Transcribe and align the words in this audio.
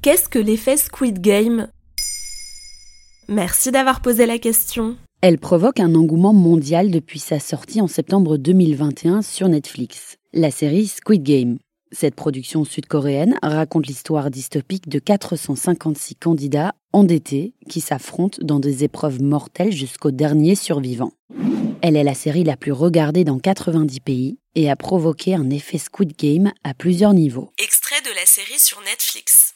Qu'est-ce 0.00 0.28
que 0.28 0.38
l'effet 0.38 0.76
Squid 0.76 1.20
Game? 1.20 1.66
Merci 3.26 3.72
d'avoir 3.72 4.00
posé 4.00 4.26
la 4.26 4.38
question. 4.38 4.96
Elle 5.22 5.38
provoque 5.38 5.80
un 5.80 5.96
engouement 5.96 6.32
mondial 6.32 6.92
depuis 6.92 7.18
sa 7.18 7.40
sortie 7.40 7.80
en 7.80 7.88
septembre 7.88 8.36
2021 8.36 9.22
sur 9.22 9.48
Netflix, 9.48 10.18
la 10.32 10.52
série 10.52 10.86
Squid 10.86 11.24
Game. 11.24 11.58
Cette 11.90 12.14
production 12.14 12.64
sud-coréenne 12.64 13.38
raconte 13.42 13.88
l'histoire 13.88 14.30
dystopique 14.30 14.88
de 14.88 15.00
456 15.00 16.14
candidats 16.14 16.76
endettés 16.92 17.54
qui 17.68 17.80
s'affrontent 17.80 18.38
dans 18.40 18.60
des 18.60 18.84
épreuves 18.84 19.20
mortelles 19.20 19.72
jusqu'au 19.72 20.12
dernier 20.12 20.54
survivant. 20.54 21.10
Elle 21.82 21.96
est 21.96 22.04
la 22.04 22.14
série 22.14 22.44
la 22.44 22.56
plus 22.56 22.72
regardée 22.72 23.24
dans 23.24 23.40
90 23.40 23.98
pays 23.98 24.38
et 24.54 24.70
a 24.70 24.76
provoqué 24.76 25.34
un 25.34 25.50
effet 25.50 25.78
Squid 25.78 26.16
Game 26.16 26.52
à 26.62 26.72
plusieurs 26.72 27.14
niveaux. 27.14 27.50
Extrait 27.58 28.00
de 28.02 28.14
la 28.14 28.26
série 28.26 28.60
sur 28.60 28.80
Netflix. 28.82 29.54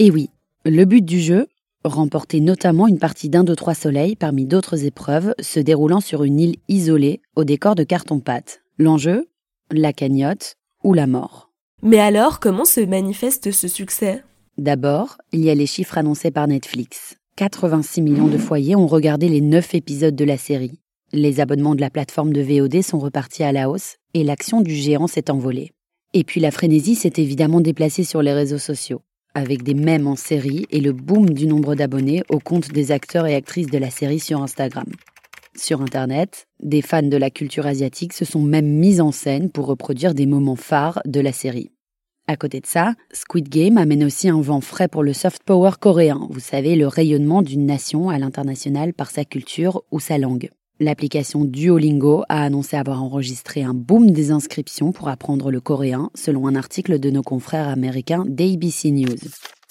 Et 0.00 0.10
oui, 0.10 0.30
le 0.64 0.84
but 0.84 1.04
du 1.04 1.18
jeu, 1.18 1.48
remporter 1.84 2.40
notamment 2.40 2.86
une 2.86 2.98
partie 2.98 3.28
d'un 3.28 3.44
de 3.44 3.54
trois 3.54 3.74
soleils 3.74 4.14
parmi 4.14 4.46
d'autres 4.46 4.84
épreuves 4.84 5.34
se 5.40 5.58
déroulant 5.58 6.00
sur 6.00 6.22
une 6.22 6.38
île 6.38 6.56
isolée 6.68 7.20
au 7.34 7.44
décor 7.44 7.74
de 7.74 7.82
carton-pâte. 7.82 8.62
L'enjeu 8.78 9.28
La 9.72 9.92
cagnotte 9.92 10.54
ou 10.84 10.94
la 10.94 11.06
mort. 11.06 11.50
Mais 11.82 11.98
alors, 11.98 12.40
comment 12.40 12.64
se 12.64 12.80
manifeste 12.80 13.50
ce 13.50 13.68
succès? 13.68 14.22
D'abord, 14.56 15.18
il 15.32 15.40
y 15.40 15.50
a 15.50 15.54
les 15.54 15.66
chiffres 15.66 15.98
annoncés 15.98 16.30
par 16.30 16.46
Netflix. 16.46 17.16
86 17.36 18.02
millions 18.02 18.26
de 18.26 18.38
foyers 18.38 18.76
ont 18.76 18.86
regardé 18.86 19.28
les 19.28 19.40
9 19.40 19.74
épisodes 19.74 20.16
de 20.16 20.24
la 20.24 20.36
série. 20.36 20.80
Les 21.12 21.40
abonnements 21.40 21.74
de 21.74 21.80
la 21.80 21.90
plateforme 21.90 22.32
de 22.32 22.42
VOD 22.42 22.82
sont 22.82 22.98
repartis 22.98 23.42
à 23.42 23.52
la 23.52 23.70
hausse 23.70 23.96
et 24.14 24.24
l'action 24.24 24.60
du 24.60 24.74
géant 24.74 25.06
s'est 25.06 25.30
envolée. 25.30 25.72
Et 26.14 26.24
puis 26.24 26.40
la 26.40 26.50
frénésie 26.50 26.94
s'est 26.94 27.14
évidemment 27.16 27.60
déplacée 27.60 28.04
sur 28.04 28.22
les 28.22 28.32
réseaux 28.32 28.58
sociaux 28.58 29.02
avec 29.38 29.62
des 29.62 29.74
mèmes 29.74 30.06
en 30.08 30.16
série 30.16 30.66
et 30.70 30.80
le 30.80 30.92
boom 30.92 31.30
du 31.30 31.46
nombre 31.46 31.74
d'abonnés 31.74 32.22
au 32.28 32.40
compte 32.40 32.72
des 32.72 32.90
acteurs 32.90 33.26
et 33.26 33.36
actrices 33.36 33.70
de 33.70 33.78
la 33.78 33.90
série 33.90 34.18
sur 34.18 34.42
Instagram. 34.42 34.86
Sur 35.54 35.80
Internet, 35.80 36.46
des 36.60 36.82
fans 36.82 37.02
de 37.02 37.16
la 37.16 37.30
culture 37.30 37.66
asiatique 37.66 38.12
se 38.12 38.24
sont 38.24 38.42
même 38.42 38.66
mis 38.66 39.00
en 39.00 39.12
scène 39.12 39.50
pour 39.50 39.66
reproduire 39.66 40.14
des 40.14 40.26
moments 40.26 40.56
phares 40.56 41.00
de 41.04 41.20
la 41.20 41.32
série. 41.32 41.70
À 42.26 42.36
côté 42.36 42.60
de 42.60 42.66
ça, 42.66 42.94
Squid 43.12 43.48
Game 43.48 43.78
amène 43.78 44.04
aussi 44.04 44.28
un 44.28 44.40
vent 44.40 44.60
frais 44.60 44.88
pour 44.88 45.02
le 45.02 45.12
soft 45.12 45.42
power 45.44 45.72
coréen, 45.80 46.26
vous 46.30 46.40
savez, 46.40 46.76
le 46.76 46.86
rayonnement 46.86 47.42
d'une 47.42 47.64
nation 47.64 48.10
à 48.10 48.18
l'international 48.18 48.92
par 48.92 49.10
sa 49.10 49.24
culture 49.24 49.82
ou 49.90 49.98
sa 49.98 50.18
langue. 50.18 50.50
L'application 50.80 51.44
Duolingo 51.44 52.22
a 52.28 52.44
annoncé 52.44 52.76
avoir 52.76 53.02
enregistré 53.02 53.64
un 53.64 53.74
boom 53.74 54.12
des 54.12 54.30
inscriptions 54.30 54.92
pour 54.92 55.08
apprendre 55.08 55.50
le 55.50 55.60
coréen, 55.60 56.08
selon 56.14 56.46
un 56.46 56.54
article 56.54 57.00
de 57.00 57.10
nos 57.10 57.24
confrères 57.24 57.66
américains 57.66 58.24
d'ABC 58.28 58.92
News. 58.92 59.16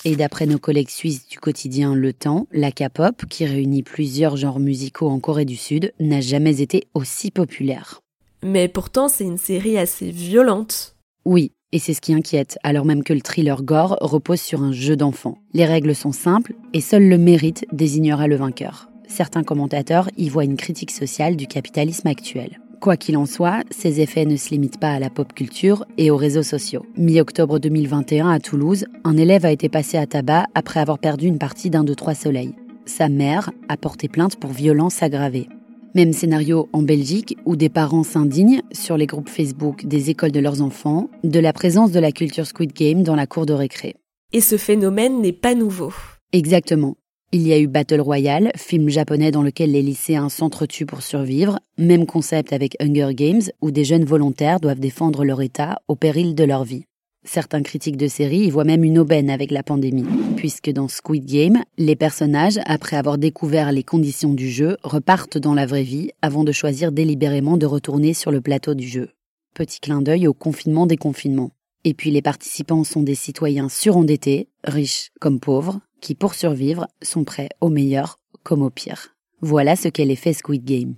Et 0.03 0.17
d'après 0.17 0.47
nos 0.47 0.59
collègues 0.59 0.89
suisses 0.89 1.25
du 1.25 1.39
quotidien 1.39 1.95
Le 1.95 2.11
Temps, 2.11 2.47
la 2.51 2.73
K-pop, 2.73 3.25
qui 3.29 3.45
réunit 3.45 3.83
plusieurs 3.83 4.35
genres 4.35 4.59
musicaux 4.59 5.07
en 5.07 5.21
Corée 5.21 5.45
du 5.45 5.55
Sud, 5.55 5.93
n'a 6.01 6.19
jamais 6.19 6.59
été 6.59 6.89
aussi 6.93 7.31
populaire. 7.31 8.01
Mais 8.43 8.67
pourtant, 8.67 9.07
c'est 9.07 9.23
une 9.23 9.37
série 9.37 9.77
assez 9.77 10.11
violente. 10.11 10.97
Oui, 11.23 11.53
et 11.71 11.79
c'est 11.79 11.93
ce 11.93 12.01
qui 12.01 12.13
inquiète, 12.13 12.59
alors 12.63 12.83
même 12.83 13.03
que 13.05 13.13
le 13.13 13.21
thriller 13.21 13.63
gore 13.63 13.97
repose 14.01 14.41
sur 14.41 14.61
un 14.61 14.73
jeu 14.73 14.97
d'enfant. 14.97 15.37
Les 15.53 15.65
règles 15.65 15.95
sont 15.95 16.11
simples, 16.11 16.53
et 16.73 16.81
seul 16.81 17.07
le 17.07 17.17
mérite 17.17 17.65
désignera 17.71 18.27
le 18.27 18.35
vainqueur 18.35 18.89
certains 19.07 19.43
commentateurs 19.43 20.09
y 20.17 20.29
voient 20.29 20.43
une 20.43 20.57
critique 20.57 20.91
sociale 20.91 21.35
du 21.35 21.47
capitalisme 21.47 22.07
actuel. 22.07 22.59
Quoi 22.79 22.95
qu'il 22.95 23.17
en 23.17 23.25
soit, 23.25 23.63
ces 23.71 24.01
effets 24.01 24.25
ne 24.25 24.35
se 24.35 24.51
limitent 24.51 24.79
pas 24.79 24.91
à 24.91 24.99
la 24.99 25.09
pop 25.09 25.33
culture 25.33 25.85
et 25.97 26.11
aux 26.11 26.17
réseaux 26.17 26.43
sociaux. 26.43 26.85
Mi-octobre 26.95 27.57
2021 27.57 28.29
à 28.29 28.39
Toulouse, 28.39 28.85
un 29.03 29.17
élève 29.17 29.45
a 29.45 29.51
été 29.51 29.67
passé 29.67 29.97
à 29.97 30.05
tabac 30.05 30.45
après 30.53 30.79
avoir 30.79 30.99
perdu 30.99 31.25
une 31.25 31.39
partie 31.39 31.71
d'un 31.71 31.83
de 31.83 31.95
trois 31.95 32.13
soleils. 32.13 32.55
Sa 32.85 33.09
mère 33.09 33.51
a 33.67 33.77
porté 33.77 34.07
plainte 34.07 34.35
pour 34.35 34.51
violence 34.51 35.01
aggravée. 35.01 35.49
Même 35.95 36.13
scénario 36.13 36.69
en 36.71 36.83
Belgique 36.83 37.35
où 37.45 37.55
des 37.55 37.69
parents 37.69 38.03
s'indignent 38.03 38.61
sur 38.71 38.97
les 38.97 39.07
groupes 39.07 39.29
Facebook 39.29 39.85
des 39.85 40.11
écoles 40.11 40.31
de 40.31 40.39
leurs 40.39 40.61
enfants 40.61 41.09
de 41.23 41.39
la 41.39 41.53
présence 41.53 41.91
de 41.91 41.99
la 41.99 42.11
culture 42.11 42.45
Squid 42.45 42.73
Game 42.73 43.01
dans 43.01 43.15
la 43.15 43.25
cour 43.25 43.47
de 43.47 43.53
récré. 43.53 43.95
Et 44.33 44.41
ce 44.41 44.57
phénomène 44.57 45.21
n'est 45.21 45.33
pas 45.33 45.55
nouveau. 45.55 45.91
Exactement. 46.31 46.95
Il 47.33 47.45
y 47.45 47.51
a 47.51 47.59
eu 47.59 47.67
Battle 47.67 47.99
Royale, 47.99 48.53
film 48.55 48.87
japonais 48.87 49.31
dans 49.31 49.41
lequel 49.41 49.73
les 49.73 49.81
lycéens 49.81 50.29
s'entretuent 50.29 50.85
pour 50.85 51.01
survivre, 51.01 51.59
même 51.77 52.05
concept 52.05 52.53
avec 52.53 52.77
Hunger 52.81 53.13
Games, 53.13 53.41
où 53.59 53.69
des 53.69 53.83
jeunes 53.83 54.05
volontaires 54.05 54.61
doivent 54.61 54.79
défendre 54.79 55.25
leur 55.25 55.41
État 55.41 55.81
au 55.89 55.97
péril 55.97 56.35
de 56.35 56.45
leur 56.45 56.63
vie. 56.63 56.85
Certains 57.25 57.63
critiques 57.63 57.97
de 57.97 58.07
série 58.07 58.45
y 58.45 58.49
voient 58.49 58.63
même 58.63 58.85
une 58.85 58.97
aubaine 58.97 59.29
avec 59.29 59.51
la 59.51 59.61
pandémie, 59.61 60.05
puisque 60.37 60.71
dans 60.71 60.87
Squid 60.87 61.25
Game, 61.25 61.63
les 61.77 61.97
personnages, 61.97 62.61
après 62.65 62.95
avoir 62.95 63.17
découvert 63.17 63.73
les 63.73 63.83
conditions 63.83 64.33
du 64.33 64.49
jeu, 64.49 64.77
repartent 64.83 65.37
dans 65.37 65.53
la 65.53 65.65
vraie 65.65 65.83
vie 65.83 66.11
avant 66.21 66.45
de 66.45 66.53
choisir 66.53 66.93
délibérément 66.93 67.57
de 67.57 67.65
retourner 67.65 68.13
sur 68.13 68.31
le 68.31 68.39
plateau 68.39 68.73
du 68.73 68.87
jeu. 68.87 69.09
Petit 69.53 69.81
clin 69.81 70.01
d'œil 70.01 70.29
au 70.29 70.33
confinement 70.33 70.87
des 70.87 70.95
confinements. 70.95 71.51
Et 71.83 71.93
puis 71.93 72.09
les 72.09 72.21
participants 72.21 72.85
sont 72.85 73.03
des 73.03 73.15
citoyens 73.15 73.67
surendettés, 73.67 74.47
riches 74.63 75.11
comme 75.19 75.41
pauvres, 75.41 75.81
qui, 76.01 76.15
pour 76.15 76.33
survivre, 76.33 76.87
sont 77.01 77.23
prêts 77.23 77.49
au 77.61 77.69
meilleur 77.69 78.19
comme 78.43 78.61
au 78.61 78.69
pire. 78.69 79.15
Voilà 79.41 79.75
ce 79.75 79.87
qu'est 79.87 80.05
l'effet 80.05 80.33
Squid 80.33 80.63
Game. 80.63 80.95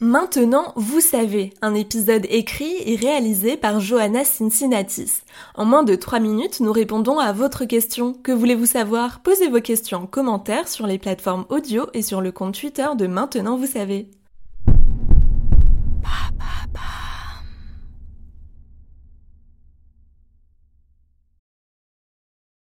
Maintenant, 0.00 0.74
vous 0.76 1.00
savez, 1.00 1.54
un 1.62 1.74
épisode 1.74 2.26
écrit 2.28 2.74
et 2.84 2.96
réalisé 2.96 3.56
par 3.56 3.80
Johanna 3.80 4.24
Cincinnatis. 4.24 5.22
En 5.54 5.64
moins 5.64 5.84
de 5.84 5.94
3 5.94 6.20
minutes, 6.20 6.60
nous 6.60 6.72
répondons 6.72 7.18
à 7.18 7.32
votre 7.32 7.64
question. 7.64 8.12
Que 8.12 8.32
voulez-vous 8.32 8.66
savoir? 8.66 9.20
Posez 9.22 9.48
vos 9.48 9.62
questions 9.62 10.02
en 10.02 10.06
commentaire 10.06 10.68
sur 10.68 10.86
les 10.86 10.98
plateformes 10.98 11.46
audio 11.48 11.86
et 11.94 12.02
sur 12.02 12.20
le 12.20 12.30
compte 12.30 12.60
Twitter 12.60 12.88
de 12.98 13.06
Maintenant, 13.06 13.56
vous 13.56 13.66
savez. 13.66 14.10